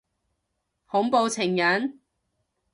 [0.87, 1.99] 恐怖情人？